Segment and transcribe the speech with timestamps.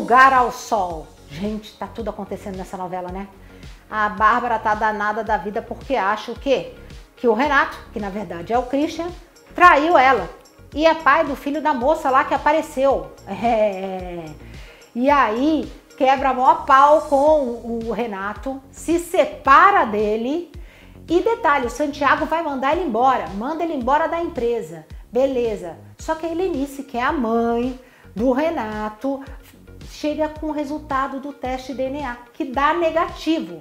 [0.00, 1.06] lugar ao sol.
[1.30, 3.28] Gente, tá tudo acontecendo nessa novela, né?
[3.88, 6.74] A Bárbara tá danada da vida porque acha o quê?
[7.16, 9.08] Que o Renato, que na verdade é o Christian,
[9.54, 10.28] traiu ela.
[10.74, 13.12] E é pai do filho da moça lá que apareceu.
[13.28, 14.24] É.
[14.92, 20.50] E aí quebra maior pau com o Renato, se separa dele.
[21.08, 24.84] E detalhe, o Santiago vai mandar ele embora, manda ele embora da empresa.
[25.12, 25.76] Beleza.
[25.98, 27.78] Só que a Helenice, que é a mãe
[28.14, 29.22] do Renato,
[29.90, 33.60] chega com o resultado do teste DNA, que dá negativo.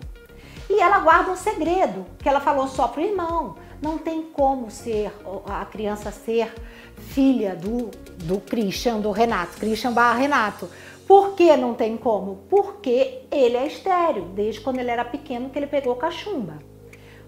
[0.69, 3.55] E ela guarda um segredo, que ela falou só pro irmão.
[3.81, 5.11] Não tem como ser
[5.45, 6.53] a criança ser
[6.95, 7.89] filha do,
[8.23, 10.69] do Christian, do Renato, Christian barra Renato.
[11.07, 12.43] Por que não tem como?
[12.49, 16.59] Porque ele é estéreo, desde quando ele era pequeno que ele pegou cachumba.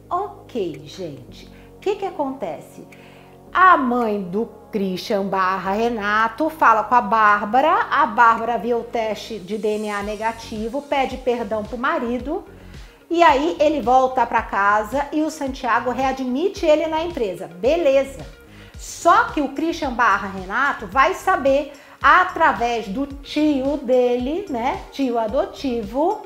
[0.08, 1.48] Ok, gente.
[1.78, 2.86] O que, que acontece?
[3.54, 9.40] A mãe do Christian barra Renato fala com a Bárbara, a Bárbara vê o teste
[9.40, 12.46] de DNA negativo, pede perdão pro marido
[13.10, 17.48] e aí ele volta para casa e o Santiago readmite ele na empresa.
[17.48, 18.26] Beleza.
[18.80, 26.26] Só que o Christian barra Renato vai saber através do tio dele, né, tio adotivo,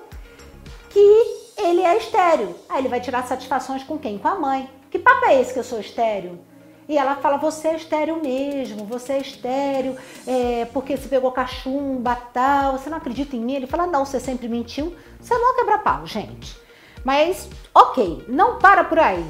[0.92, 2.56] que ele é estéreo.
[2.70, 4.20] Aí ele vai tirar satisfações com quem?
[4.20, 4.70] Com a mãe.
[4.92, 6.40] Que papo é esse que eu sou estéreo?
[6.88, 9.98] E ela fala, você é estéreo mesmo, você é estéreo,
[10.28, 13.56] é, porque você pegou cachumba, tal, você não acredita em mim?
[13.56, 16.56] Ele fala, não, você sempre mentiu, você não quebra pau, gente.
[17.04, 19.26] Mas, ok, não para por aí.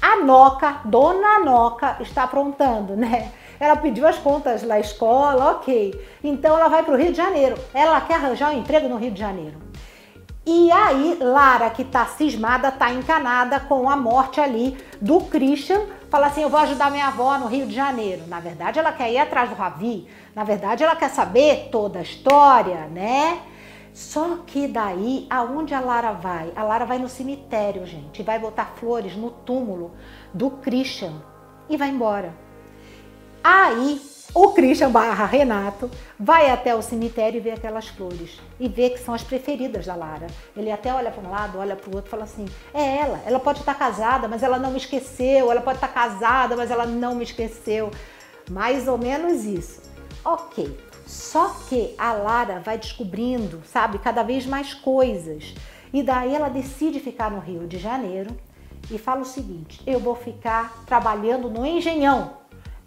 [0.00, 3.32] A Noca, Dona Noca, está aprontando, né?
[3.58, 6.00] Ela pediu as contas da escola, ok.
[6.22, 7.56] Então ela vai para o Rio de Janeiro.
[7.74, 9.56] Ela quer arranjar um emprego no Rio de Janeiro.
[10.46, 16.26] E aí, Lara, que tá cismada, tá encanada com a morte ali do Christian, fala
[16.26, 18.24] assim: Eu vou ajudar minha avó no Rio de Janeiro.
[18.26, 20.08] Na verdade, ela quer ir atrás do Ravi.
[20.34, 23.40] Na verdade, ela quer saber toda a história, né?
[23.92, 26.52] Só que daí, aonde a Lara vai?
[26.54, 29.92] A Lara vai no cemitério, gente, e vai botar flores no túmulo
[30.32, 31.14] do Christian
[31.68, 32.32] e vai embora.
[33.42, 34.00] Aí
[34.34, 38.98] o Christian barra Renato vai até o cemitério e vê aquelas flores e vê que
[38.98, 40.26] são as preferidas da Lara.
[40.54, 43.20] Ele até olha para um lado, olha para o outro e fala assim: é ela,
[43.24, 46.84] ela pode estar casada, mas ela não me esqueceu, ela pode estar casada, mas ela
[46.84, 47.90] não me esqueceu.
[48.50, 49.82] Mais ou menos isso.
[50.24, 50.78] Ok.
[51.06, 55.54] Só que a Lara vai descobrindo, sabe, cada vez mais coisas.
[55.90, 58.36] E daí ela decide ficar no Rio de Janeiro
[58.90, 62.36] e fala o seguinte: eu vou ficar trabalhando no Engenhão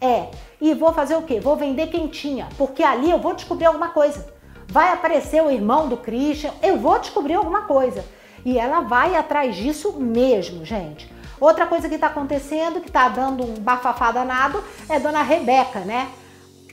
[0.02, 0.30] é,
[0.60, 1.40] e vou fazer o quê?
[1.40, 4.28] Vou vender quentinha, porque ali eu vou descobrir alguma coisa.
[4.68, 8.04] Vai aparecer o irmão do Christian, eu vou descobrir alguma coisa.
[8.44, 11.12] E ela vai atrás disso mesmo, gente.
[11.40, 16.08] Outra coisa que está acontecendo, que está dando um bafafá danado, é dona Rebeca, né?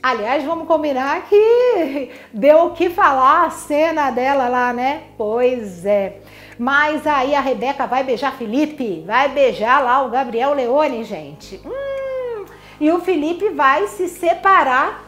[0.01, 5.03] Aliás, vamos combinar que deu o que falar a cena dela lá, né?
[5.17, 6.21] Pois é.
[6.57, 11.59] Mas aí a Rebeca vai beijar Felipe, vai beijar lá o Gabriel Leone, gente.
[11.65, 11.88] Hum,
[12.79, 15.05] e o Felipe vai se separar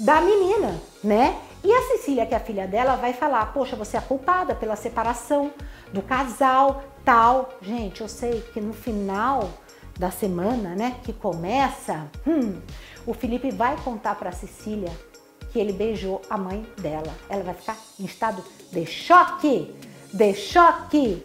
[0.00, 1.38] da menina, né?
[1.62, 4.76] E a Cecília, que é a filha dela, vai falar: Poxa, você é culpada pela
[4.76, 5.52] separação
[5.92, 7.50] do casal, tal.
[7.62, 9.48] Gente, eu sei que no final
[9.98, 12.60] da semana, né, que começa, hum,
[13.06, 14.90] o Felipe vai contar para Cecília
[15.52, 17.14] que ele beijou a mãe dela.
[17.28, 18.42] Ela vai ficar em estado
[18.72, 19.72] de choque,
[20.12, 21.24] de choque.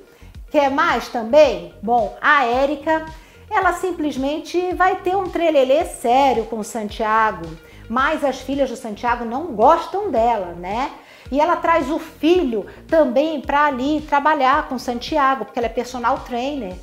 [0.52, 1.74] Quer mais também?
[1.82, 3.06] Bom, a Érica
[3.50, 7.46] ela simplesmente vai ter um trelelê sério com o Santiago,
[7.90, 10.92] mas as filhas do Santiago não gostam dela, né?
[11.32, 16.20] E ela traz o filho também para ali trabalhar com Santiago, porque ela é personal
[16.20, 16.76] trainer.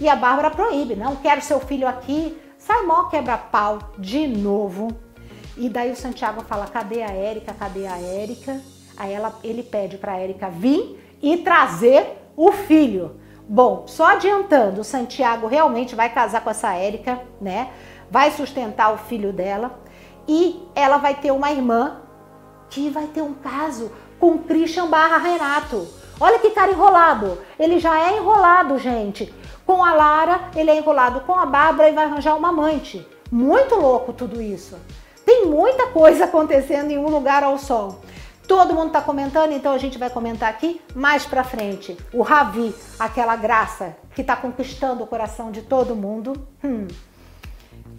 [0.00, 2.36] E a Bárbara proíbe, não quero seu filho aqui.
[2.58, 4.88] Sai mó quebra-pau de novo.
[5.56, 7.54] E daí o Santiago fala: cadê a Érica?
[7.54, 8.60] Cadê a Érica?
[8.96, 13.20] Aí ela, ele pede para a Érica vir e trazer o filho.
[13.48, 17.70] Bom, só adiantando, o Santiago realmente vai casar com essa Érica, né?
[18.10, 19.78] Vai sustentar o filho dela
[20.28, 22.00] e ela vai ter uma irmã
[22.70, 25.86] que vai ter um caso com Christian barra Renato.
[26.20, 27.38] Olha que cara enrolado.
[27.58, 29.34] Ele já é enrolado, gente.
[29.66, 33.06] Com a Lara, ele é enrolado com a Bárbara e vai arranjar uma amante.
[33.30, 34.76] Muito louco tudo isso.
[35.24, 38.00] Tem muita coisa acontecendo em um lugar ao sol.
[38.46, 41.96] Todo mundo está comentando, então a gente vai comentar aqui mais para frente.
[42.12, 46.86] O Ravi, aquela graça que está conquistando o coração de todo mundo, hum,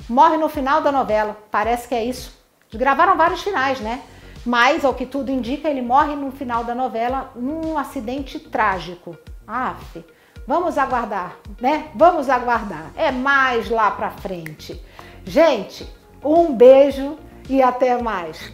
[0.10, 1.38] morre no final da novela.
[1.50, 2.38] Parece que é isso.
[2.74, 4.01] Gravaram vários finais, né?
[4.45, 9.18] Mas, ao que tudo indica, ele morre no final da novela num acidente trágico.
[9.48, 10.06] Aff,
[10.45, 11.88] vamos aguardar, né?
[11.95, 12.92] Vamos aguardar.
[12.98, 14.84] É mais lá pra frente.
[15.24, 15.90] Gente,
[16.24, 17.18] um beijo
[17.50, 18.51] e até mais.